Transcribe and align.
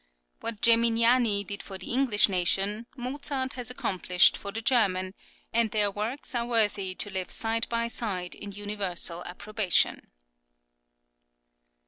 What 0.39 0.63
Geminiani 0.63 1.45
did 1.45 1.61
for 1.61 1.77
the 1.77 1.91
English 1.93 2.27
nation, 2.27 2.87
Mozart 2.97 3.53
has 3.53 3.69
accomplished 3.69 4.35
for 4.35 4.51
the 4.51 4.59
German, 4.59 5.13
and 5.53 5.69
their 5.69 5.91
works 5.91 6.33
are 6.33 6.47
worthy 6.47 6.95
to 6.95 7.11
live 7.11 7.29
side 7.29 7.69
by 7.69 7.87
side 7.87 8.33
in 8.33 8.51
universal 8.51 9.23
approbation." 9.25 10.09